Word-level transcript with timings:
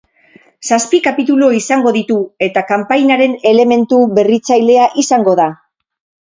Zazpi 0.67 0.99
kapitulu 1.07 1.49
izango, 1.57 1.93
ditu 1.97 2.17
eta 2.47 2.63
kanpainaren 2.71 3.37
elementu 3.51 4.01
berritzailea 4.21 4.89
izango 5.05 5.37
da. 5.43 5.49